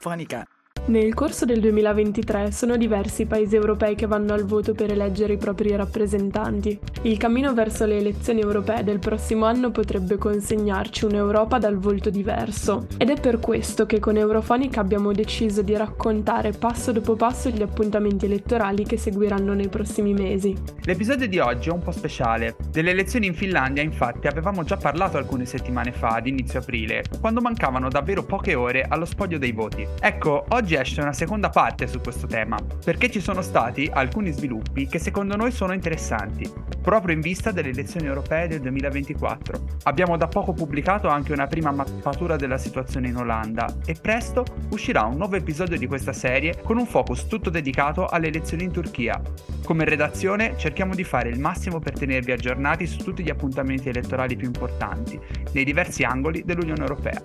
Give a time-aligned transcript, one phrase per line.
[0.00, 0.46] Eurofonica.
[0.86, 5.34] Nel corso del 2023 sono diversi i paesi europei che vanno al voto per eleggere
[5.34, 6.76] i propri rappresentanti.
[7.02, 12.86] Il cammino verso le elezioni europee del prossimo anno potrebbe consegnarci un'Europa dal volto diverso
[12.96, 17.62] ed è per questo che con Eurofonica abbiamo deciso di raccontare passo dopo passo gli
[17.62, 20.56] appuntamenti elettorali che seguiranno nei prossimi mesi.
[20.82, 22.56] L'episodio di oggi è un po' speciale.
[22.68, 27.40] Delle elezioni in Finlandia infatti avevamo già parlato alcune settimane fa, ad inizio aprile, quando
[27.40, 29.86] mancavano davvero poche ore allo spoglio dei voti.
[30.00, 34.86] Ecco, oggi esce una seconda parte su questo tema, perché ci sono stati alcuni sviluppi
[34.86, 39.78] che secondo noi sono interessanti, proprio in vista delle elezioni europee del 2024.
[39.84, 45.04] Abbiamo da poco pubblicato anche una prima mappatura della situazione in Olanda e presto uscirà
[45.04, 49.20] un nuovo episodio di questa serie con un focus tutto dedicato alle elezioni in Turchia.
[49.64, 54.36] Come redazione cerchiamo di fare il massimo per tenervi aggiornati su tutti gli appuntamenti elettorali
[54.36, 55.18] più importanti,
[55.52, 57.22] nei diversi angoli dell'Unione Europea.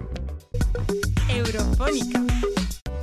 [1.28, 2.55] Eurofonica.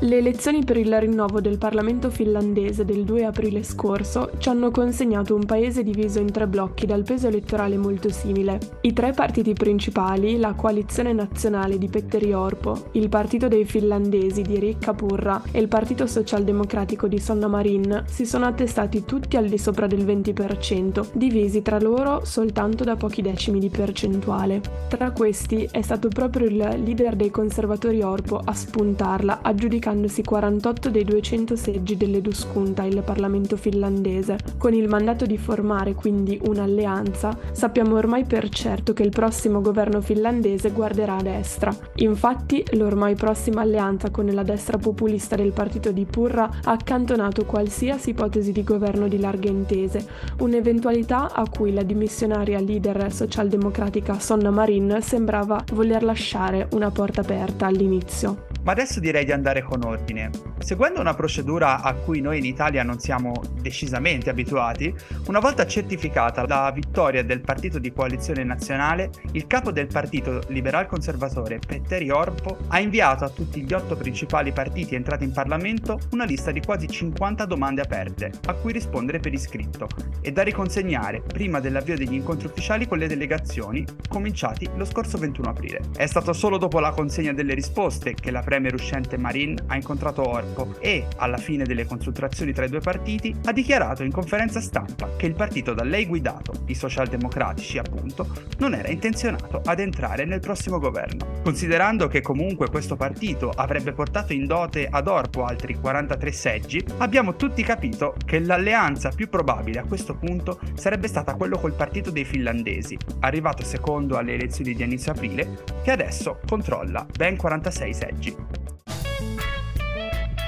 [0.02, 5.36] Le elezioni per il rinnovo del Parlamento finlandese del 2 aprile scorso ci hanno consegnato
[5.36, 8.58] un paese diviso in tre blocchi dal peso elettorale molto simile.
[8.80, 14.58] I tre partiti principali, la coalizione nazionale di Petteri Orpo, il partito dei finlandesi di
[14.58, 19.56] Rikka Purra e il partito socialdemocratico di Sonna Marin, si sono attestati tutti al di
[19.56, 24.62] sopra del 20%, divisi tra loro soltanto da pochi decimi di percentuale.
[24.88, 30.90] Tra questi è stato proprio il leader dei conservatori Orpo a spuntarla, aggiudicando aggiudicandosi 48
[30.90, 34.38] dei 200 seggi dell'Eduskunta, il Parlamento finlandese.
[34.58, 40.00] Con il mandato di formare quindi un'alleanza, sappiamo ormai per certo che il prossimo governo
[40.00, 41.74] finlandese guarderà a destra.
[41.96, 48.10] Infatti, l'ormai prossima alleanza con la destra populista del partito di Purra ha accantonato qualsiasi
[48.10, 50.06] ipotesi di governo di larghe intese,
[50.38, 57.66] un'eventualità a cui la dimissionaria leader socialdemocratica Sonna Marin sembrava voler lasciare una porta aperta
[57.66, 58.51] all'inizio.
[58.64, 60.30] Ma adesso direi di andare con ordine.
[60.58, 64.94] Seguendo una procedura a cui noi in Italia non siamo decisamente abituati,
[65.26, 70.86] una volta certificata la vittoria del partito di coalizione nazionale, il capo del partito liberal
[70.86, 76.24] conservatore Petteri Orpo ha inviato a tutti gli otto principali partiti entrati in Parlamento una
[76.24, 79.88] lista di quasi 50 domande aperte, a cui rispondere per iscritto,
[80.20, 85.48] e da riconsegnare prima dell'avvio degli incontri ufficiali con le delegazioni, cominciati lo scorso 21
[85.48, 85.80] aprile.
[85.96, 90.28] È stato solo dopo la consegna delle risposte che la premier uscente Marin ha incontrato
[90.28, 95.16] Orpo e, alla fine delle consultazioni tra i due partiti, ha dichiarato in conferenza stampa
[95.16, 98.26] che il partito da lei guidato, i socialdemocratici appunto,
[98.58, 101.40] non era intenzionato ad entrare nel prossimo governo.
[101.42, 107.36] Considerando che comunque questo partito avrebbe portato in dote ad Orpo altri 43 seggi, abbiamo
[107.36, 112.26] tutti capito che l'alleanza più probabile a questo punto sarebbe stata quello col partito dei
[112.26, 118.41] finlandesi, arrivato secondo alle elezioni di inizio aprile, che adesso controlla ben 46 seggi.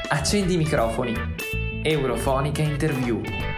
[0.08, 1.14] Accendi i microfoni.
[1.82, 3.53] Eurofonica Interview.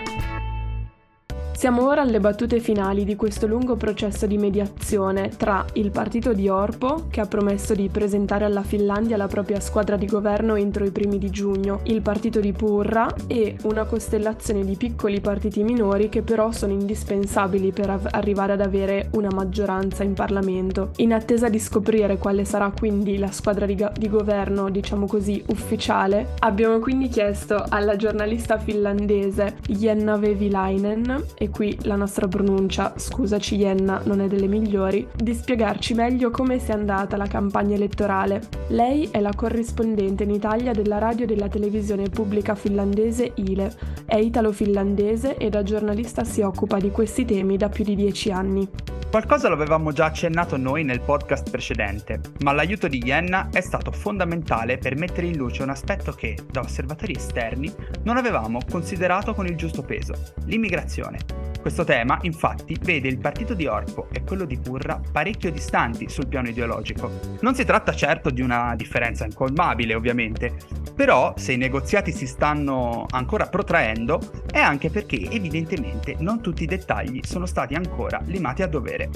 [1.57, 6.51] Siamo ora alle battute finali di questo lungo processo di mediazione tra il partito di
[6.51, 10.91] Orpo, che ha promesso di presentare alla Finlandia la propria squadra di governo entro i
[10.91, 16.21] primi di giugno, il partito di Purra e una costellazione di piccoli partiti minori che
[16.21, 20.91] però sono indispensabili per av- arrivare ad avere una maggioranza in Parlamento.
[20.97, 25.43] In attesa di scoprire quale sarà quindi la squadra di, ga- di governo, diciamo così,
[25.47, 33.57] ufficiale, abbiamo quindi chiesto alla giornalista finlandese Jenna Vevilainen e qui la nostra pronuncia, scusaci
[33.57, 38.41] Jenna, non è delle migliori, di spiegarci meglio come sia andata la campagna elettorale.
[38.69, 43.73] Lei è la corrispondente in Italia della radio e della televisione pubblica finlandese ILE,
[44.05, 48.69] è italo-finlandese e da giornalista si occupa di questi temi da più di dieci anni.
[49.17, 53.91] Qualcosa lo avevamo già accennato noi nel podcast precedente, ma l'aiuto di Jenna è stato
[53.91, 57.73] fondamentale per mettere in luce un aspetto che, da osservatori esterni,
[58.03, 60.15] non avevamo considerato con il giusto peso,
[60.45, 61.36] l'immigrazione.
[61.67, 66.29] Questo tema, infatti, vede il partito di Orpo e quello di Purra parecchio distanti sul
[66.29, 67.11] piano ideologico.
[67.41, 70.55] Non si tratta certo di una differenza incolmabile, ovviamente,
[70.95, 76.67] però se i negoziati si stanno ancora protraendo è anche perché evidentemente non tutti i
[76.67, 79.11] dettagli sono stati ancora limati a dovere.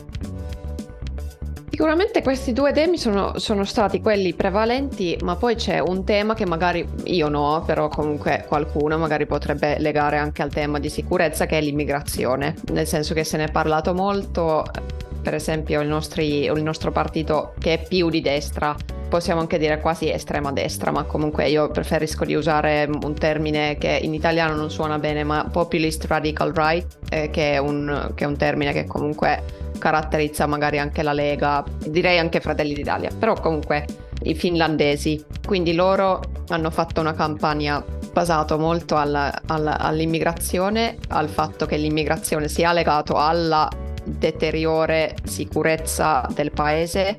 [1.80, 6.44] Sicuramente questi due temi sono, sono, stati quelli prevalenti, ma poi c'è un tema che
[6.44, 11.56] magari io no, però comunque qualcuno magari potrebbe legare anche al tema di sicurezza, che
[11.56, 14.62] è l'immigrazione, nel senso che se ne è parlato molto,
[15.22, 18.76] per esempio il, nostri, il nostro partito che è più di destra,
[19.10, 23.98] possiamo anche dire quasi estrema destra, ma comunque io preferisco di usare un termine che
[24.00, 28.26] in italiano non suona bene, ma populist radical right, eh, che, è un, che è
[28.26, 29.42] un termine che comunque
[29.78, 33.84] caratterizza magari anche la Lega, direi anche Fratelli d'Italia, però comunque
[34.22, 35.22] i finlandesi.
[35.44, 42.48] Quindi loro hanno fatto una campagna basata molto alla, alla, all'immigrazione, al fatto che l'immigrazione
[42.48, 43.68] sia legato alla
[44.04, 47.18] deteriore sicurezza del paese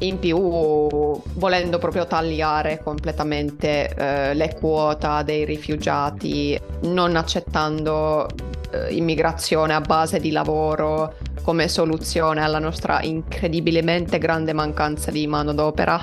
[0.00, 8.26] in più volendo proprio tagliare completamente eh, le quote dei rifugiati, non accettando
[8.70, 16.02] eh, immigrazione a base di lavoro come soluzione alla nostra incredibilmente grande mancanza di manodopera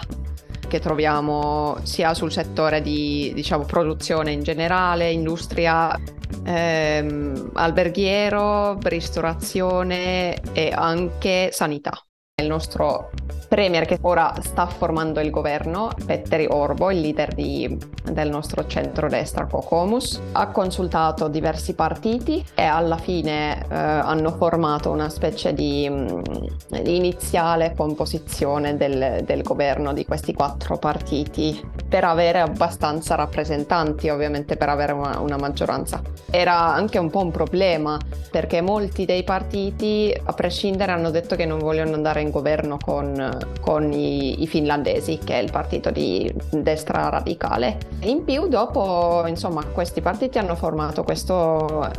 [0.67, 5.95] che troviamo sia sul settore di diciamo, produzione in generale, industria,
[6.43, 11.91] ehm, alberghiero, ristorazione e anche sanità.
[12.41, 13.11] Il nostro
[13.53, 19.45] premier che ora sta formando il governo, Petteri Orbo, il leader di, del nostro centrodestra
[19.45, 25.93] Cocomus, ha consultato diversi partiti e alla fine eh, hanno formato una specie di, mh,
[25.93, 34.09] mm, di iniziale composizione del, del governo di questi quattro partiti per avere abbastanza rappresentanti,
[34.09, 36.01] ovviamente per avere una, una maggioranza.
[36.31, 37.99] Era anche un po' un problema
[38.31, 43.41] perché molti dei partiti, a prescindere, hanno detto che non vogliono andare in governo con,
[43.59, 47.77] con i, i, finlandesi, che è il partito di destra radicale.
[48.01, 51.91] In più, dopo, insomma, questi partiti hanno formato questo,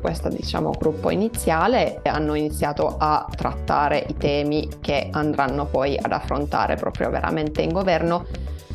[0.00, 6.12] questo diciamo, gruppo iniziale e hanno iniziato a trattare i temi che andranno poi ad
[6.12, 8.26] affrontare proprio veramente in governo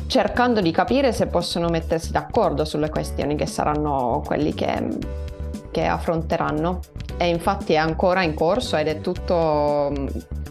[0.08, 4.88] cercando di capire se possono mettersi d'accordo sulle questioni che saranno quelli che,
[5.70, 6.80] che affronteranno.
[7.16, 9.92] E infatti è ancora in corso ed è tutto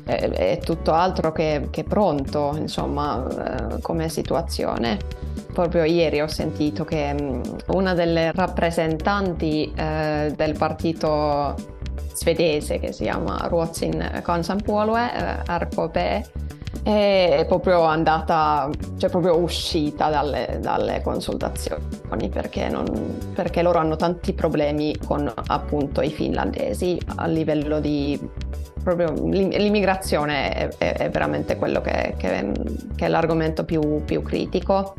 [0.08, 4.98] è, tutto altro che, che pronto, insomma, eh, come situazione.
[5.54, 11.56] Proprio ieri ho sentito che mm, una delle rappresentanti eh, del partito
[12.14, 16.30] svedese che si chiama Ruotsin Kansanpuolue, eh, RKP,
[16.84, 24.34] è proprio andata, cioè proprio uscita dalle, dalle consultazioni perché, non, perché, loro hanno tanti
[24.34, 28.18] problemi con appunto i finlandesi a livello di
[28.96, 32.52] proprio l'immigrazione è, è, è veramente quello che, che,
[32.96, 34.96] che è l'argomento più, più critico.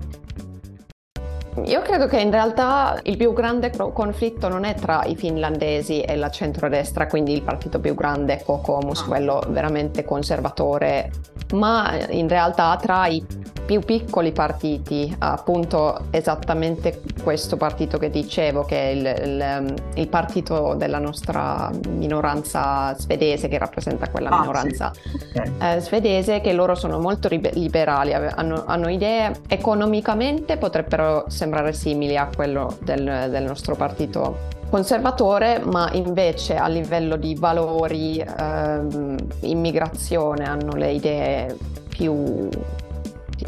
[1.65, 6.17] Io credo che in realtà il più grande conflitto non è tra i finlandesi e
[6.17, 9.05] la centrodestra, quindi il partito più grande, Kokoomus, ah.
[9.07, 11.11] quello veramente conservatore,
[11.55, 13.25] ma in realtà tra i
[13.69, 20.73] più piccoli partiti, appunto esattamente questo partito che dicevo, che è il, il, il partito
[20.73, 25.29] della nostra minoranza svedese, che rappresenta quella ah, minoranza sì.
[25.37, 25.77] okay.
[25.77, 32.27] eh, svedese, che loro sono molto liberali, hanno, hanno, idee economicamente potrebbero sembrare simili a
[32.35, 40.75] quello del, del nostro partito conservatore, ma invece a livello di valori, ehm, immigrazione, hanno
[40.75, 41.57] le idee
[41.87, 42.49] più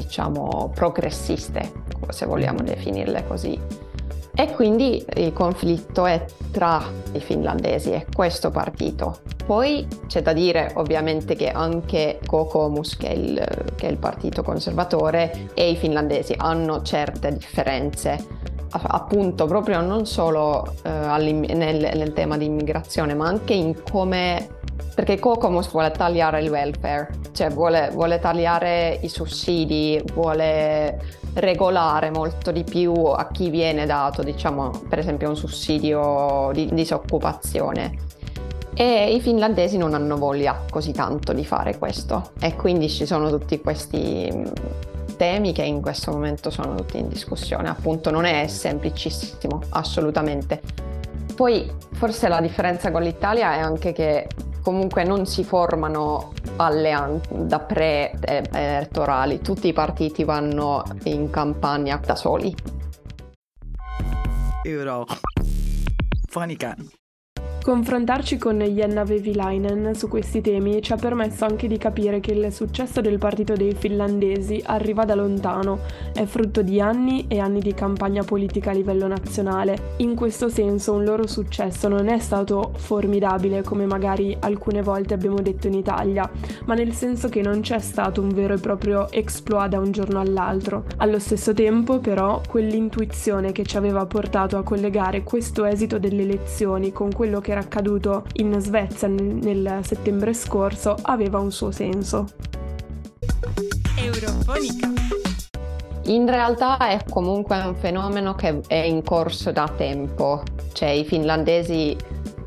[0.00, 1.73] diciamo progressiste,
[2.09, 3.59] se vogliamo definirle così.
[4.35, 9.19] E quindi il conflitto è tra i finlandesi e questo partito.
[9.45, 14.42] Poi c'è da dire ovviamente che anche Kokoomus, che è il, che è il partito
[14.42, 18.38] conservatore, e i finlandesi hanno certe differenze
[18.73, 24.60] appunto proprio non solo eh, nel, nel, tema di immigrazione ma anche in come
[24.94, 32.50] perché Kokomus vuole tagliare il welfare, cioè vuole, vuole tagliare i sussidi, vuole regolare molto
[32.50, 38.09] di più a chi viene dato, diciamo, per esempio un sussidio di disoccupazione.
[38.75, 43.28] E i finlandesi non hanno voglia così tanto di fare questo e quindi ci sono
[43.28, 44.44] tutti questi mm,
[45.16, 47.68] temi che in questo momento sono tutti in discussione.
[47.68, 50.61] Appunto non è semplicissimo, assolutamente.
[51.35, 54.26] Poi forse la differenza con l'Italia è anche che
[54.62, 62.55] comunque non si formano alleanze da pre-elettorali, tutti i partiti vanno in campagna da soli.
[64.64, 65.07] Euro.
[66.29, 66.76] Fonica.
[67.62, 72.50] Confrontarci con Jenna Vevilainen su questi temi ci ha permesso anche di capire che il
[72.50, 75.81] successo del partito dei finlandesi arriva da lontano,
[76.14, 79.93] è frutto di anni e anni di campagna politica a livello nazionale.
[79.99, 85.40] In questo senso un loro successo non è stato formidabile come magari alcune volte abbiamo
[85.43, 86.29] detto in Italia,
[86.64, 90.19] ma nel senso che non c'è stato un vero e proprio exploit da un giorno
[90.19, 90.85] all'altro.
[90.97, 96.90] Allo stesso tempo però quell'intuizione che ci aveva portato a collegare questo esito delle elezioni
[96.90, 102.26] con quello che era accaduto in Svezia nel, nel settembre scorso aveva un suo senso.
[103.97, 104.88] Eurofonica.
[106.04, 110.42] In realtà è comunque un fenomeno che è in corso da tempo,
[110.73, 111.97] cioè i finlandesi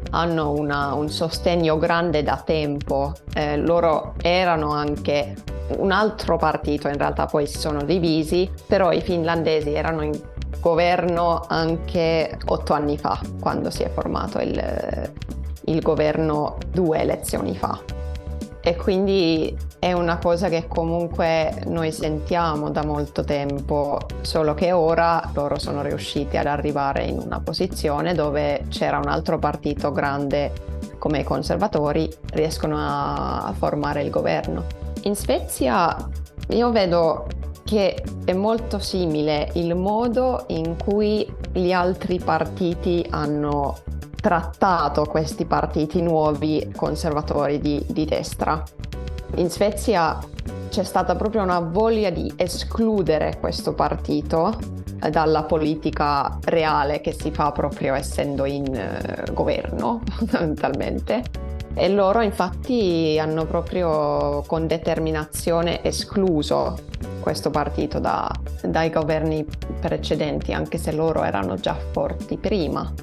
[0.09, 5.35] hanno una, un sostegno grande da tempo, eh, loro erano anche
[5.77, 10.19] un altro partito, in realtà poi si sono divisi, però i finlandesi erano in
[10.63, 15.11] governo anche otto anni fa, quando si è formato il,
[15.65, 17.77] il governo due elezioni fa.
[18.61, 25.29] E quindi è una cosa che comunque noi sentiamo da molto tempo, solo che ora
[25.33, 30.53] loro sono riusciti ad arrivare in una posizione dove c'era un altro partito grande
[30.97, 34.63] come i conservatori, riescono a formare il governo.
[35.01, 35.93] In Svezia
[36.47, 37.27] io vedo
[37.73, 43.77] che è molto simile il modo in cui gli altri partiti hanno
[44.21, 48.63] trattato questi partiti nuovi conservatori di, di destra.
[49.37, 50.19] In Svezia
[50.69, 54.55] c'è stata proprio una voglia di escludere questo partito
[55.09, 61.23] dalla politica reale che si fa proprio essendo in uh, governo, fondamentalmente.
[61.75, 66.77] E loro infatti hanno proprio con determinazione escluso
[67.19, 68.29] questo partito da,
[68.61, 69.45] dai governi
[69.79, 72.93] precedenti, anche se loro erano già forti prima.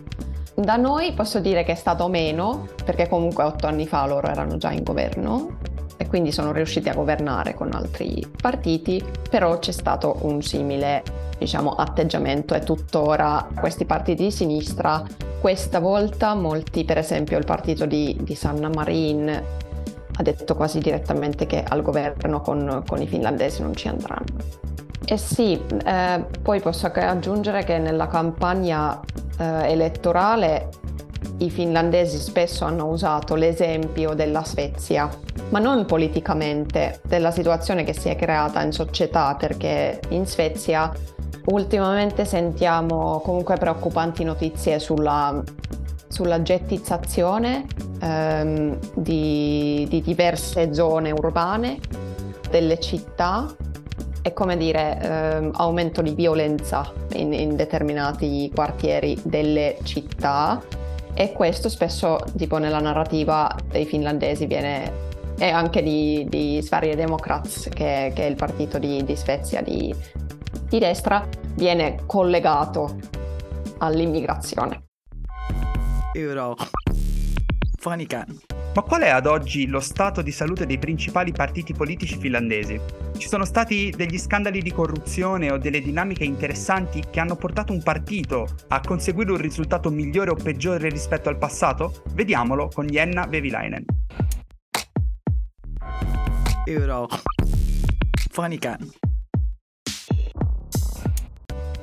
[0.54, 4.56] Da noi posso dire che è stato meno, perché comunque otto anni fa loro erano
[4.56, 5.58] già in governo
[6.00, 11.02] e quindi sono riusciti a governare con altri partiti, però c'è stato un simile
[11.38, 15.04] diciamo, atteggiamento e tuttora questi partiti di sinistra,
[15.42, 21.45] questa volta molti, per esempio il partito di, di Sanna Marin, ha detto quasi direttamente
[21.45, 24.38] che al governo con, con i finlandesi non ci andranno.
[25.04, 28.99] E sì, eh, poi posso aggiungere che nella campagna
[29.38, 30.69] eh, elettorale
[31.40, 35.09] i finlandesi spesso hanno usato l'esempio della Svezia,
[35.50, 40.92] ma non politicamente, della situazione che si è creata in società, perché in Svezia
[41.47, 45.42] ultimamente sentiamo comunque preoccupanti notizie sulla
[46.11, 47.66] sulla gettizzazione
[48.00, 51.78] ehm, di, di, diverse zone urbane,
[52.50, 53.47] delle città
[54.20, 60.61] e come dire ehm, aumento di violenza in, in, determinati quartieri delle città
[61.20, 67.68] e questo spesso tipo nella narrativa dei finlandesi viene e anche di, di Sverige Democrats
[67.68, 69.94] che, che, è il partito di, di Svezia di,
[70.66, 72.96] di destra viene collegato
[73.80, 74.84] all'immigrazione.
[76.14, 76.56] Euro.
[77.80, 78.26] Fonica.
[78.75, 82.78] Ma qual è ad oggi lo stato di salute dei principali partiti politici finlandesi?
[83.16, 87.82] Ci sono stati degli scandali di corruzione o delle dinamiche interessanti che hanno portato un
[87.82, 92.02] partito a conseguire un risultato migliore o peggiore rispetto al passato?
[92.12, 93.84] Vediamolo con Jenna Vevilainen.
[96.66, 97.08] Euro.
[98.30, 98.76] Fonica.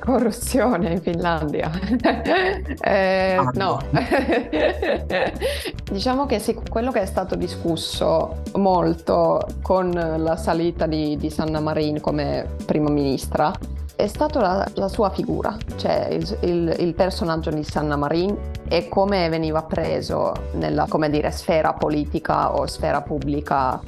[0.08, 1.70] Corruzione in Finlandia.
[2.80, 3.78] eh, ah, no,
[5.92, 11.60] diciamo che sì, quello che è stato discusso molto con la salita di, di Sanna
[11.60, 13.52] Marin come prima ministra
[13.98, 18.32] è stata la, la, sua figura, cioè il, il, il, personaggio di Sanna Marin
[18.68, 23.80] e come veniva preso nella dire, sfera politica o sfera pubblica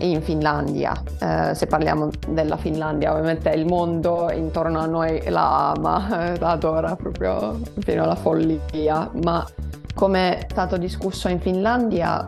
[0.00, 0.92] in Finlandia.
[1.18, 6.94] Eh, se parliamo della Finlandia, ovviamente il mondo intorno a noi la ama, la adora
[6.94, 9.46] proprio fino alla follia, ma
[9.94, 12.26] come è stato discusso in Finlandia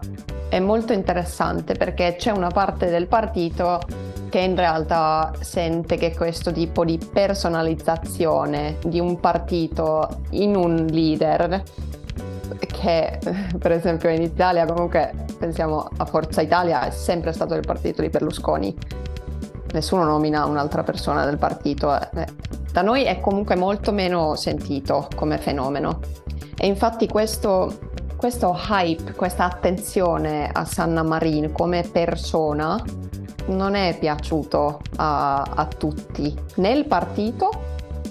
[0.49, 3.81] è molto interessante perché c'è una parte del partito
[4.29, 11.63] che in realtà sente che questo tipo di personalizzazione di un partito in un leader
[12.59, 13.19] che
[13.59, 18.09] per esempio in Italia comunque pensiamo a Forza Italia è sempre stato il partito di
[18.09, 18.77] Berlusconi.
[19.73, 22.27] Nessuno nomina un'altra persona del partito eh,
[22.73, 26.01] da noi è comunque molto meno sentito come fenomeno.
[26.59, 32.83] E infatti questo, questo hype questa attenzione a Sanna Marin come persona
[33.47, 37.51] non è piaciuto a, a tutti nel partito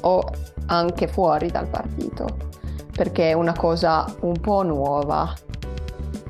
[0.02, 0.24] o
[0.68, 2.54] anche fuori dal partito
[2.96, 5.34] perché è una cosa un po' nuova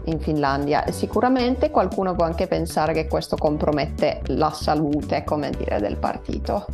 [0.06, 0.84] in Finlandia.
[0.92, 6.66] Sicuramente qualcuno può anche pensare che questo compromette la salute, come dire, del partito,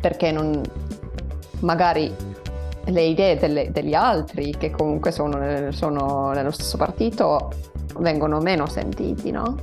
[0.00, 0.62] perché non,
[1.60, 2.14] magari
[2.86, 7.50] le idee delle, degli altri che comunque sono, sono nello stesso partito
[7.98, 9.56] vengono meno sentiti, no?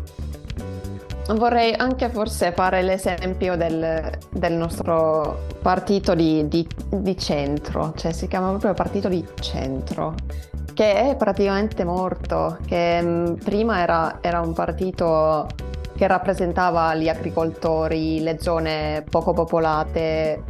[1.27, 8.27] Vorrei anche forse fare l'esempio del, del nostro partito di, di, di, centro, cioè si
[8.27, 10.15] chiama proprio partito di centro,
[10.73, 15.47] che è praticamente morto, che mm, prima era, era un partito
[15.95, 20.43] che rappresentava gli agricoltori, le zone poco popolate,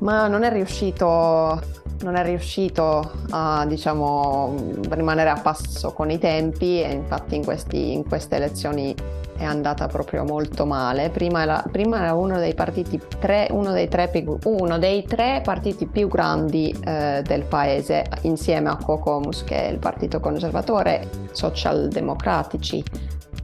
[0.00, 1.60] ma non è riuscito
[2.02, 4.54] non è riuscito a diciamo,
[4.90, 8.94] rimanere a passo con i tempi e infatti in, questi, in queste elezioni
[9.36, 11.10] è andata proprio molto male.
[11.10, 14.10] Prima era, prima era uno, dei tre, uno, dei tre,
[14.44, 19.78] uno, dei tre, partiti più grandi eh, del paese, insieme a Cocomus, che è il
[19.78, 22.84] partito conservatore, socialdemocratici,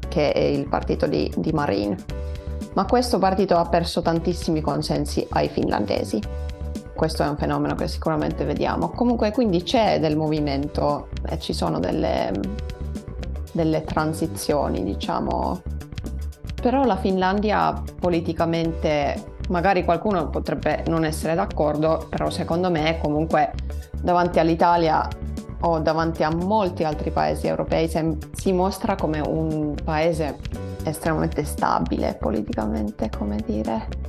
[0.08, 1.96] che è il partito di, di Marin.
[2.74, 6.47] Ma questo partito ha perso tantissimi consensi ai finlandesi.
[6.98, 8.88] Questo è un fenomeno che sicuramente vediamo.
[8.88, 12.32] Comunque quindi c'è del movimento e ci sono delle,
[13.52, 15.62] delle transizioni, diciamo,
[16.60, 23.52] però la Finlandia politicamente, magari qualcuno potrebbe non essere d'accordo, però secondo me comunque
[24.02, 25.06] davanti all'Italia
[25.60, 27.88] o davanti a molti altri paesi europei
[28.32, 30.38] si mostra come un paese
[30.82, 34.07] estremamente stabile politicamente, come dire.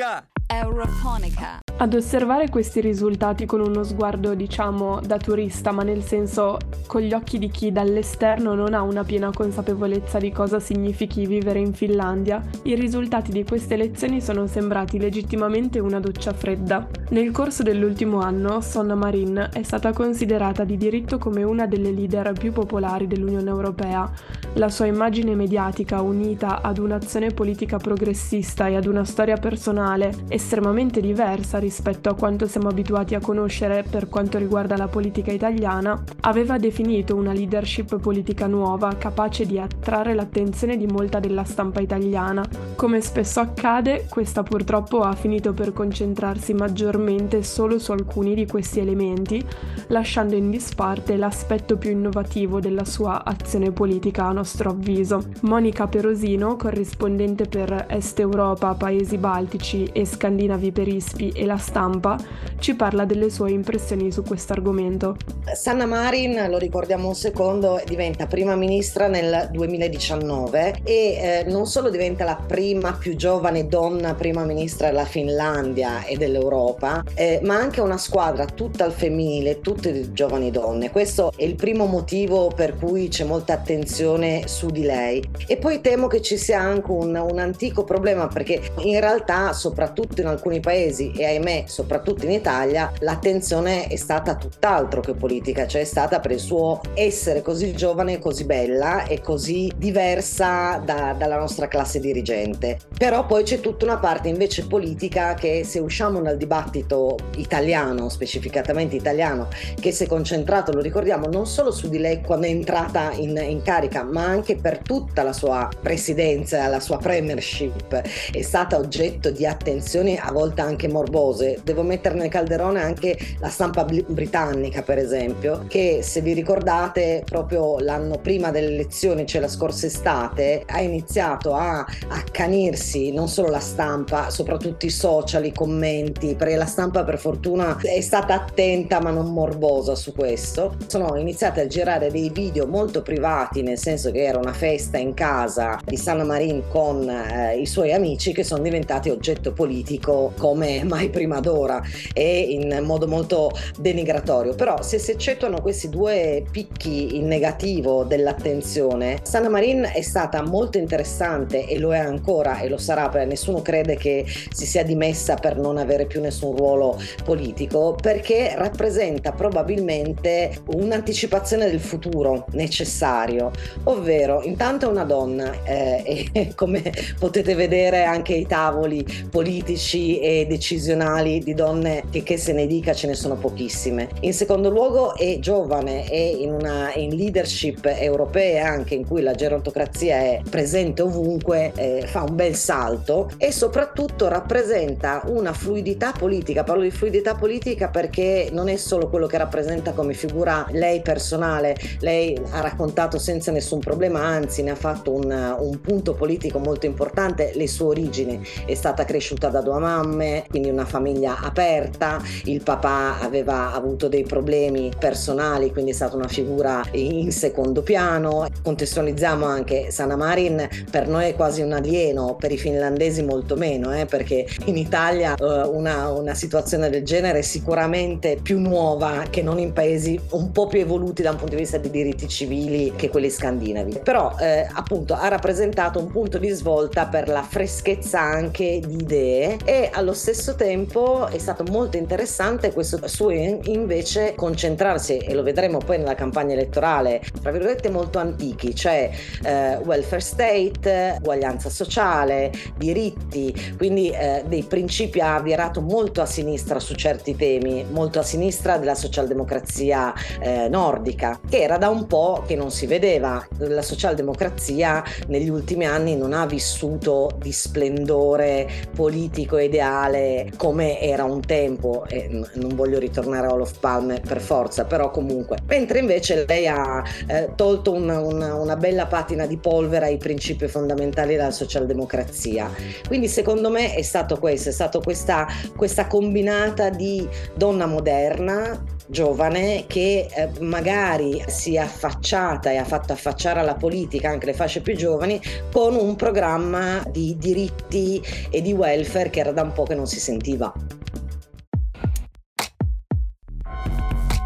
[0.00, 0.30] Eurofonica!
[0.52, 1.60] Eurofonica.
[1.76, 7.12] Ad osservare questi risultati con uno sguardo, diciamo, da turista, ma nel senso con gli
[7.12, 12.42] occhi di chi dall'esterno non ha una piena consapevolezza di cosa significhi vivere in Finlandia,
[12.64, 16.86] i risultati di queste elezioni sono sembrati legittimamente una doccia fredda.
[17.10, 22.32] Nel corso dell'ultimo anno, Sonna Marin è stata considerata di diritto come una delle leader
[22.32, 24.10] più popolari dell'Unione Europea.
[24.54, 31.00] La sua immagine mediatica, unita ad un'azione politica progressista e ad una storia personale estremamente
[31.00, 36.58] diversa rispetto a quanto siamo abituati a conoscere per quanto riguarda la politica italiana, aveva
[36.58, 42.44] definito una leadership politica nuova capace di attrarre l'attenzione di molta della stampa italiana.
[42.74, 48.80] Come spesso accade, questa purtroppo ha finito per concentrarsi maggiormente solo su alcuni di questi
[48.80, 49.42] elementi,
[49.86, 55.22] lasciando in disparte l'aspetto più innovativo della sua azione politica nostro avviso.
[55.42, 62.18] Monica Perosino, corrispondente per Est Europa, Paesi Baltici e Scandinavi per ISPI e la stampa,
[62.58, 65.16] ci parla delle sue impressioni su questo argomento.
[65.52, 71.90] Sanna Marin, lo ricordiamo un secondo, diventa prima ministra nel 2019 e eh, non solo
[71.90, 77.82] diventa la prima più giovane donna prima ministra della Finlandia e dell'Europa, eh, ma anche
[77.82, 80.90] una squadra tutta al femminile, tutte giovani donne.
[80.90, 85.22] Questo è il primo motivo per cui c'è molta attenzione su di lei.
[85.46, 90.20] E poi temo che ci sia anche un, un antico problema perché in realtà, soprattutto
[90.20, 95.82] in alcuni paesi e ahimè soprattutto in Italia, l'attenzione è stata tutt'altro che politica, cioè
[95.82, 101.38] è stata per il suo essere così giovane, così bella e così diversa da, dalla
[101.38, 102.78] nostra classe dirigente.
[102.96, 108.96] Però poi c'è tutta una parte invece politica che se usciamo dal dibattito italiano, specificatamente
[108.96, 109.48] italiano,
[109.80, 113.36] che si è concentrato, lo ricordiamo, non solo su di lei quando è entrata in,
[113.36, 118.02] in carica, ma anche per tutta la sua presidenza, la sua premiership,
[118.32, 121.60] è stata oggetto di attenzioni a volte anche morbose.
[121.64, 127.78] Devo mettere nel calderone anche la stampa britannica, per esempio, che se vi ricordate proprio
[127.78, 133.60] l'anno prima delle elezioni, cioè la scorsa estate, ha iniziato a accanirsi non solo la
[133.60, 139.10] stampa, soprattutto i social, i commenti, perché la stampa per fortuna è stata attenta ma
[139.10, 140.76] non morbosa su questo.
[140.86, 145.14] Sono iniziate a girare dei video molto privati, nel senso che era una festa in
[145.14, 150.82] casa di Sanna Marin con eh, i suoi amici che sono diventati oggetto politico come
[150.84, 154.54] mai prima d'ora e in modo molto denigratorio.
[154.54, 160.78] Però se si eccettuano questi due picchi in negativo dell'attenzione, Sanna Marin è stata molto
[160.78, 165.36] interessante e lo è ancora e lo sarà perché nessuno crede che si sia dimessa
[165.36, 173.50] per non avere più nessun ruolo politico perché rappresenta probabilmente un'anticipazione del futuro necessario,
[173.84, 173.99] ovvero
[174.42, 181.40] intanto è una donna eh, e come potete vedere anche i tavoli politici e decisionali
[181.40, 184.08] di donne che, che se ne dica ce ne sono pochissime.
[184.20, 189.32] In secondo luogo è giovane e in una in leadership europee anche in cui la
[189.32, 196.64] gerontocrazia è presente ovunque, eh, fa un bel salto e soprattutto rappresenta una fluidità politica.
[196.64, 201.76] Parlo di fluidità politica perché non è solo quello che rappresenta come figura lei personale,
[202.00, 206.86] lei ha raccontato senza nessun problema, anzi ne ha fatto un, un punto politico molto
[206.86, 212.62] importante, le sue origini, è stata cresciuta da due mamme, quindi una famiglia aperta, il
[212.62, 218.46] papà aveva avuto dei problemi personali, quindi è stata una figura in secondo piano.
[218.62, 223.92] Contestualizziamo anche Sana Marin, per noi è quasi un alieno, per i finlandesi molto meno,
[223.92, 229.42] eh, perché in Italia eh, una, una situazione del genere è sicuramente più nuova che
[229.42, 232.92] non in paesi un po' più evoluti da un punto di vista di diritti civili
[232.94, 233.78] che quelli scandinavi.
[234.02, 239.58] Però eh, appunto ha rappresentato un punto di svolta per la freschezza anche di idee
[239.64, 245.78] e allo stesso tempo è stato molto interessante questo suo invece concentrarsi e lo vedremo
[245.78, 249.10] poi nella campagna elettorale tra virgolette molto antichi cioè
[249.42, 253.74] eh, welfare state uguaglianza sociale diritti.
[253.76, 258.78] Quindi eh, dei principi ha virato molto a sinistra su certi temi molto a sinistra
[258.78, 265.02] della socialdemocrazia eh, nordica che era da un po' che non si vedeva la socialdemocrazia
[265.28, 272.28] negli ultimi anni non ha vissuto di splendore politico ideale come era un tempo e
[272.54, 275.58] non voglio ritornare a Olof Palme per forza però comunque.
[275.66, 280.66] Mentre invece lei ha eh, tolto una, una, una, bella patina di polvere ai principi
[280.68, 282.70] fondamentali della socialdemocrazia.
[283.06, 285.46] Quindi secondo me è stato questo è stato questa,
[285.76, 293.12] questa combinata di donna moderna giovane che eh, magari si è affacciata e ha fatto
[293.12, 295.40] affacciare alla politica anche le fasce più giovani
[295.72, 300.06] con un programma di diritti e di welfare che era da un po' che non
[300.06, 300.72] si sentiva.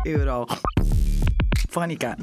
[0.05, 0.47] Euro.
[1.69, 2.17] Fonica.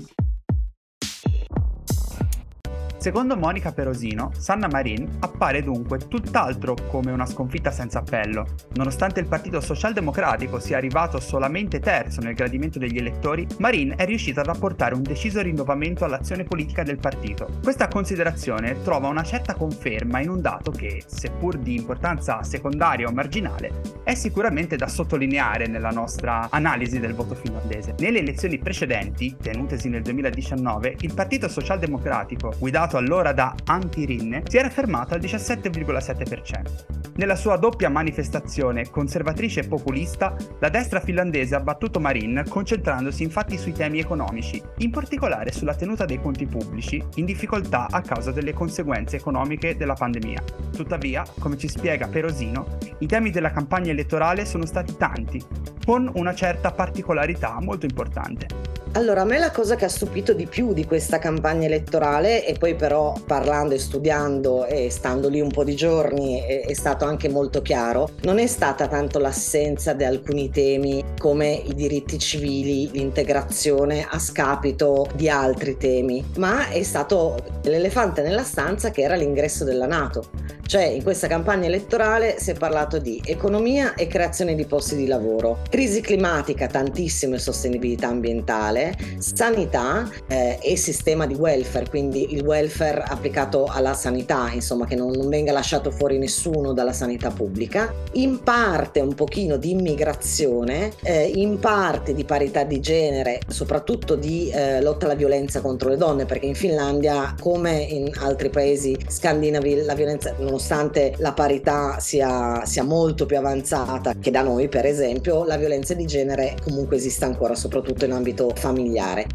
[3.01, 8.45] Secondo Monica Perosino, Sanna Marin appare dunque tutt'altro come una sconfitta senza appello.
[8.75, 14.41] Nonostante il Partito Socialdemocratico sia arrivato solamente terzo nel gradimento degli elettori, Marin è riuscita
[14.41, 17.47] ad apportare un deciso rinnovamento all'azione politica del partito.
[17.63, 23.11] Questa considerazione trova una certa conferma in un dato che, seppur di importanza secondaria o
[23.11, 27.95] marginale, è sicuramente da sottolineare nella nostra analisi del voto finlandese.
[27.97, 34.57] Nelle elezioni precedenti, tenutesi nel 2019, il Partito Socialdemocratico, guidato votato allora da Anti-Rinne, si
[34.57, 36.99] era fermato al 17,7%.
[37.15, 43.57] Nella sua doppia manifestazione conservatrice e populista, la destra finlandese ha battuto Marin concentrandosi infatti
[43.57, 48.53] sui temi economici, in particolare sulla tenuta dei conti pubblici in difficoltà a causa delle
[48.53, 50.41] conseguenze economiche della pandemia.
[50.75, 55.41] Tuttavia, come ci spiega Perosino, i temi della campagna elettorale sono stati tanti,
[55.85, 58.70] con una certa particolarità molto importante.
[58.93, 62.55] Allora, a me la cosa che ha stupito di più di questa campagna elettorale, e
[62.59, 67.05] poi però parlando e studiando e stando lì un po' di giorni è, è, stato
[67.05, 72.91] anche molto chiaro, non è stata tanto l'assenza di alcuni temi come i diritti civili,
[72.91, 79.63] l'integrazione a scapito di altri temi, ma è stato l'elefante nella stanza che era l'ingresso
[79.63, 80.59] della Nato.
[80.71, 85.05] Cioè in questa campagna elettorale si è parlato di economia e creazione di posti di
[85.05, 88.80] lavoro, crisi climatica, tantissimo e sostenibilità ambientale,
[89.17, 95.11] sanità eh, e sistema di welfare, quindi il welfare applicato alla sanità, insomma che non,
[95.11, 101.31] non venga lasciato fuori nessuno dalla sanità pubblica, in parte un pochino di immigrazione, eh,
[101.35, 106.25] in parte di parità di genere, soprattutto di eh, lotta alla violenza contro le donne,
[106.25, 112.65] perché in Finlandia come in altri paesi scandinavi la violenza non nonostante la parità sia,
[112.65, 117.23] sia, molto più avanzata che da noi, per esempio, la violenza di genere comunque esiste
[117.23, 118.70] ancora, soprattutto in ambito familiare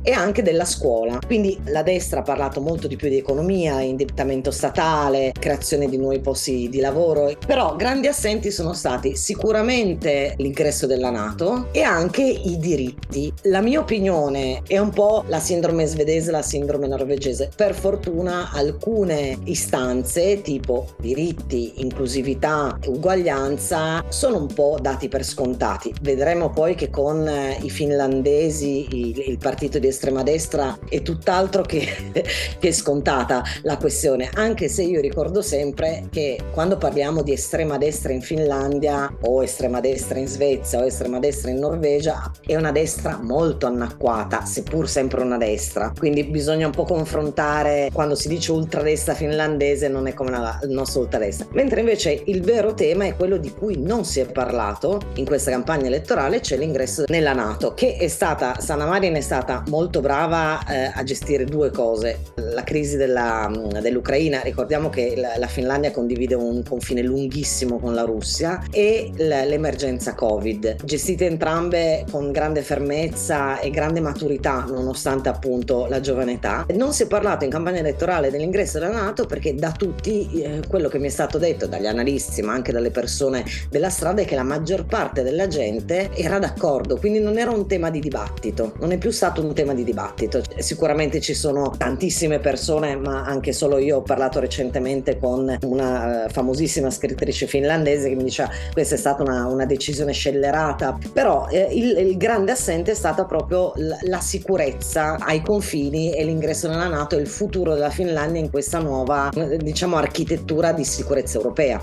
[0.02, 1.18] e anche della scuola.
[1.24, 6.20] Quindi la destra ha parlato molto di più di economia, indebitamento statale, creazione di nuovi
[6.20, 12.58] posti di lavoro, però grandi assenti sono stati sicuramente l'ingresso della Nato e anche i
[12.58, 13.32] diritti.
[13.42, 17.50] La mia opinione è un po' la sindrome svedese, la sindrome norvegese.
[17.54, 25.92] Per fortuna alcune istanze tipo diritti inclusività uguaglianza sono un po' dati per scontati.
[26.00, 31.86] Vedremo poi che con i finlandesi il, il partito di estrema destra è tutt'altro che,
[32.58, 38.12] che scontata la questione, anche se io ricordo sempre che quando parliamo di estrema destra
[38.12, 43.18] in Finlandia o estrema destra in Svezia o estrema destra in Norvegia è una destra
[43.22, 45.92] molto anacquata, seppur sempre una destra.
[45.96, 50.70] Quindi bisogna un po' confrontare quando si dice ultradestra finlandese non è come la, il
[50.70, 51.46] nostro molta destra.
[51.52, 55.50] Mentre invece il vero tema è quello di cui non si è parlato in questa
[55.50, 60.64] campagna elettorale, c'è l'ingresso nella Nato, che è stata, Sanna Marin è stata molto brava
[60.66, 62.20] eh, a gestire due cose.
[62.34, 63.50] La crisi della,
[63.80, 70.14] dell'Ucraina, ricordiamo che la, la, Finlandia condivide un confine lunghissimo con la Russia, e l'emergenza
[70.14, 76.66] Covid, gestite entrambe con grande fermezza e grande maturità, nonostante appunto la giovane età.
[76.74, 80.88] Non si è parlato in campagna elettorale dell'ingresso della Nato perché da tutti eh, quello
[80.88, 84.34] che mi è stato detto dagli analisti ma anche dalle persone della strada è che
[84.34, 88.92] la maggior parte della gente era d'accordo, quindi non era un tema di dibattito, non
[88.92, 90.42] è più stato un tema di dibattito.
[90.58, 96.30] Sicuramente ci sono tantissime persone, ma anche solo io ho parlato recentemente con una uh,
[96.30, 101.68] famosissima scrittrice finlandese che mi diceva questa è stata una, una decisione scellerata, però eh,
[101.72, 106.88] il, il, grande assente è stata proprio la, la sicurezza ai confini e l'ingresso nella
[106.88, 111.82] Nato e il futuro della Finlandia in questa nuova diciamo architettura di sicurezza europea.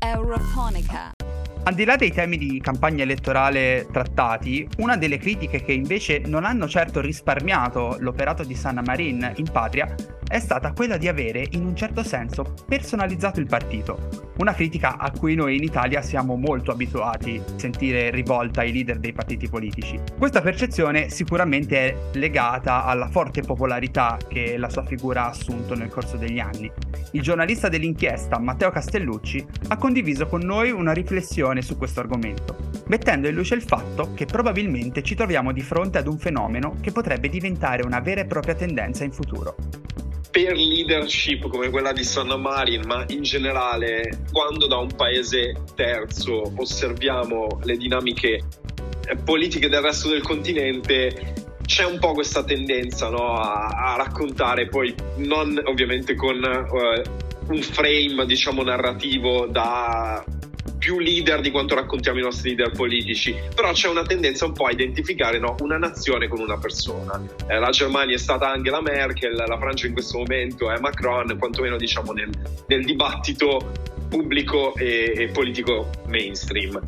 [0.00, 1.21] Eurofonica!
[1.64, 6.44] Al di là dei temi di campagna elettorale trattati, una delle critiche che invece non
[6.44, 9.94] hanno certo risparmiato l'operato di Sanna Marin in patria
[10.32, 14.30] è stata quella di avere in un certo senso personalizzato il partito.
[14.38, 18.98] Una critica a cui noi in Italia siamo molto abituati a sentire rivolta ai leader
[18.98, 20.00] dei partiti politici.
[20.16, 25.90] Questa percezione sicuramente è legata alla forte popolarità che la sua figura ha assunto nel
[25.90, 26.72] corso degli anni.
[27.10, 33.28] Il giornalista dell'inchiesta Matteo Castellucci ha condiviso con noi una riflessione su questo argomento, mettendo
[33.28, 37.28] in luce il fatto che probabilmente ci troviamo di fronte ad un fenomeno che potrebbe
[37.28, 39.56] diventare una vera e propria tendenza in futuro.
[40.30, 46.50] Per leadership come quella di Sanna Marin, ma in generale, quando da un paese terzo
[46.56, 48.40] osserviamo le dinamiche
[49.08, 51.34] eh, politiche del resto del continente,
[51.66, 57.62] c'è un po' questa tendenza no, a, a, raccontare, poi non ovviamente con uh, un
[57.62, 60.24] frame diciamo narrativo da
[60.82, 64.64] più leader di quanto raccontiamo i nostri leader politici, però c'è una tendenza un po'
[64.64, 67.22] a identificare no, una nazione con una persona.
[67.46, 71.76] Eh, la Germania è stata Angela Merkel, la Francia in questo momento è Macron, quantomeno
[71.76, 72.30] diciamo nel,
[72.66, 73.70] nel dibattito
[74.08, 76.80] pubblico e, e politico mainstream.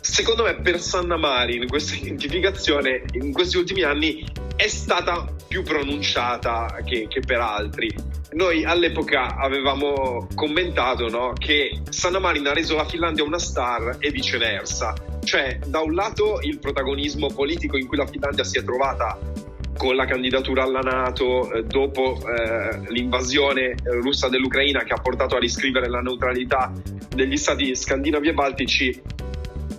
[0.00, 6.80] Secondo me per Sanna Marin questa identificazione in questi ultimi anni è stata più pronunciata
[6.84, 7.94] che, che per altri.
[8.32, 14.10] Noi all'epoca avevamo commentato no, che Sanna Marin ha reso la Finlandia una star e
[14.10, 14.94] viceversa.
[15.24, 19.18] Cioè, da un lato il protagonismo politico in cui la Finlandia si è trovata
[19.76, 25.38] con la candidatura alla Nato eh, dopo eh, l'invasione russa dell'Ucraina che ha portato a
[25.38, 26.72] riscrivere la neutralità
[27.08, 29.02] degli stati scandinavi e baltici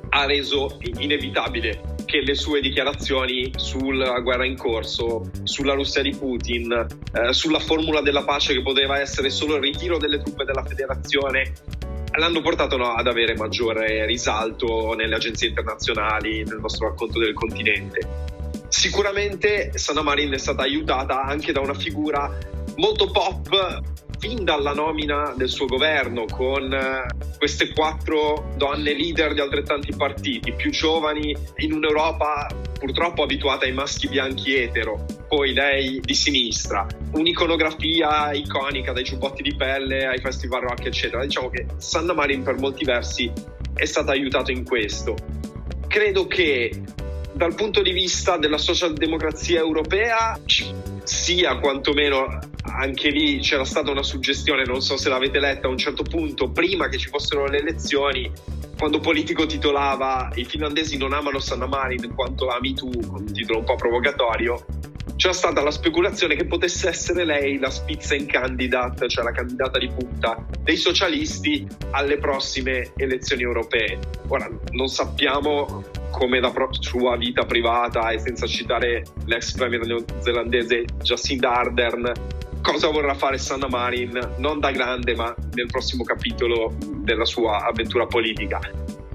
[0.09, 6.69] ha reso inevitabile che le sue dichiarazioni sulla guerra in corso, sulla Russia di Putin,
[7.13, 11.53] eh, sulla formula della pace che poteva essere solo il ritiro delle truppe della federazione,
[12.17, 18.05] l'hanno portato no, ad avere maggiore risalto nelle agenzie internazionali, nel nostro racconto del continente.
[18.67, 22.29] Sicuramente Sanna Marin è stata aiutata anche da una figura
[22.75, 23.81] molto pop
[24.21, 27.07] fin dalla nomina del suo governo con eh,
[27.39, 32.47] queste quattro donne leader di altrettanti partiti, più giovani in un'Europa
[32.79, 39.55] purtroppo abituata ai maschi bianchi etero, poi lei di sinistra, un'iconografia iconica dai giubbotti di
[39.55, 41.23] pelle ai festival rock eccetera.
[41.25, 43.31] Diciamo che Sanna Marin per molti versi
[43.73, 45.15] è stata aiutata in questo.
[45.87, 46.79] Credo che
[47.33, 50.39] dal punto di vista della socialdemocrazia europea
[51.03, 55.77] sia quantomeno anche lì c'era stata una suggestione, non so se l'avete letta a un
[55.77, 58.31] certo punto, prima che ci fossero le elezioni,
[58.77, 63.65] quando Politico titolava I finlandesi non amano Sanna Marin quanto ami tu, un titolo un
[63.65, 64.65] po' provocatorio,
[65.15, 69.87] c'era stata la speculazione che potesse essere lei la Spitzen candidate, cioè la candidata di
[69.87, 73.99] punta dei socialisti alle prossime elezioni europee.
[74.29, 81.53] Ora non sappiamo come la sua vita privata e senza citare l'ex premier neozelandese Jacinda
[81.53, 82.11] Ardern
[82.61, 88.05] cosa vorrà fare Sanna Marin non da grande ma nel prossimo capitolo della sua avventura
[88.05, 88.59] politica.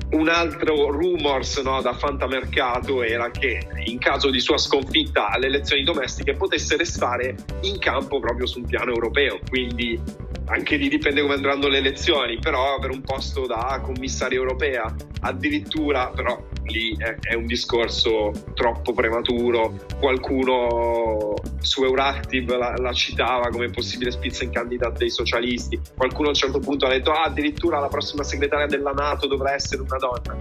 [0.08, 5.82] Un altro rumors no, da fantamercato era che in caso di sua sconfitta alle elezioni
[5.82, 10.00] domestiche potesse restare in campo proprio su un piano europeo, quindi
[10.46, 16.10] anche lì dipende come andranno le elezioni, però per un posto da commissaria europea, addirittura
[16.14, 24.10] però lì è, un discorso troppo prematuro, qualcuno su Euractiv la, la citava come possibile
[24.50, 28.66] candidate dei socialisti, qualcuno a un certo punto ha detto ah, addirittura la prossima segretaria
[28.66, 30.36] della Nato dovrà essere una donna.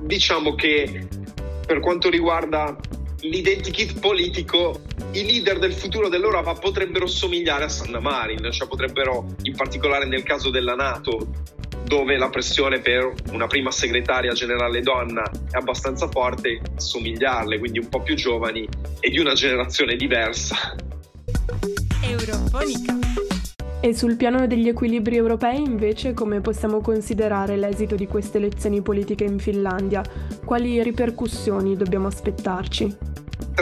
[0.00, 1.06] Diciamo che
[1.66, 2.76] per quanto riguarda
[3.20, 4.80] l'identikit politico,
[5.12, 10.22] i leader del futuro dell'Europa potrebbero somigliare a Sanna Marin, cioè potrebbero, in particolare nel
[10.22, 11.28] caso della Nato,
[11.92, 17.90] dove la pressione per una prima segretaria generale donna è abbastanza forte, somigliarle, quindi un
[17.90, 18.66] po' più giovani
[18.98, 20.74] e di una generazione diversa.
[22.02, 22.96] Eurofonica.
[23.82, 29.24] E sul piano degli equilibri europei invece come possiamo considerare l'esito di queste elezioni politiche
[29.24, 30.02] in Finlandia?
[30.46, 33.11] Quali ripercussioni dobbiamo aspettarci?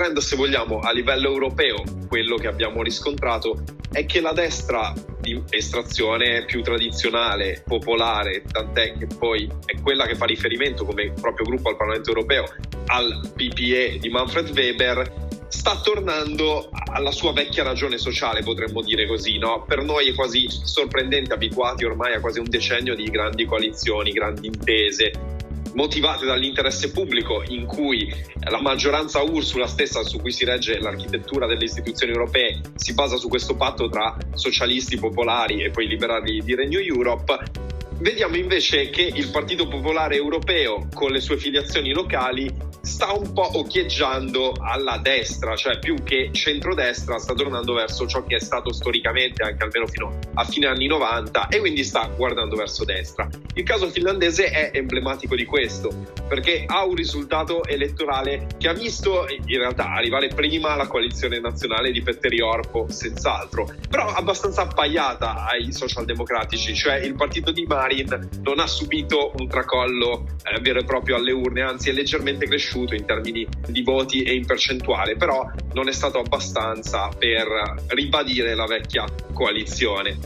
[0.01, 5.43] Trend, se vogliamo, a livello europeo, quello che abbiamo riscontrato è che la destra di
[5.51, 11.69] estrazione più tradizionale, popolare, tant'è che poi è quella che fa riferimento come proprio gruppo
[11.69, 12.45] al Parlamento europeo
[12.87, 19.37] al PPE di Manfred Weber, sta tornando alla sua vecchia ragione sociale, potremmo dire così.
[19.37, 19.65] No?
[19.67, 24.47] Per noi è quasi sorprendente, abituati ormai a quasi un decennio di grandi coalizioni, grandi
[24.47, 25.39] intese,
[25.75, 28.13] motivate dall'interesse pubblico in cui
[28.49, 33.29] la maggioranza Ursula stessa su cui si regge l'architettura delle istituzioni europee si basa su
[33.29, 37.69] questo patto tra socialisti popolari e poi liberali di Renew Europe
[38.01, 43.59] Vediamo invece che il Partito Popolare Europeo, con le sue filiazioni locali, sta un po'
[43.59, 49.43] occhieggiando alla destra, cioè più che centrodestra, sta tornando verso ciò che è stato storicamente,
[49.43, 53.29] anche almeno fino a fine anni 90, e quindi sta guardando verso destra.
[53.53, 55.91] Il caso finlandese è emblematico di questo,
[56.27, 61.93] perché ha un risultato elettorale che ha visto in realtà arrivare prima la coalizione nazionale
[61.93, 68.29] di Petteri Orpo, senz'altro, però abbastanza appaiata ai socialdemocratici, cioè il partito di Mari Marin
[68.43, 72.95] non ha subito un tracollo eh, vero e proprio alle urne, anzi è leggermente cresciuto
[72.95, 77.49] in termini di voti e in percentuale, però non è stato abbastanza per
[77.89, 80.19] ribadire la vecchia coalizione.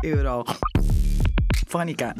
[0.00, 0.44] Euro.
[1.66, 2.14] Fonica.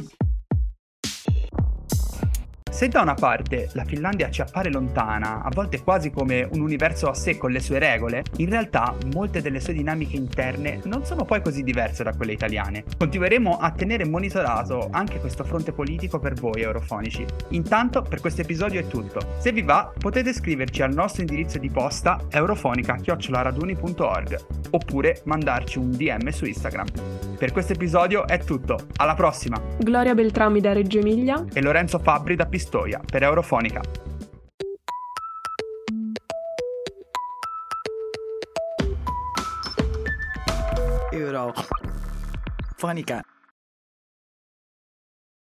[2.73, 7.07] Se da una parte la Finlandia ci appare lontana, a volte quasi come un universo
[7.07, 11.23] a sé con le sue regole, in realtà molte delle sue dinamiche interne non sono
[11.23, 12.83] poi così diverse da quelle italiane.
[12.97, 17.23] Continueremo a tenere monitorato anche questo fronte politico per voi eurofonici.
[17.49, 19.35] Intanto per questo episodio è tutto.
[19.37, 26.29] Se vi va potete scriverci al nostro indirizzo di posta eurofonica.raduni.org oppure mandarci un DM
[26.29, 26.87] su Instagram.
[27.37, 29.61] Per questo episodio è tutto, alla prossima!
[29.77, 32.61] Gloria Beltrami da Reggio Emilia e Lorenzo Fabbri da Pistoia.
[32.63, 33.81] Pistoia per Eurofonica.
[41.11, 43.21] Eurofonica.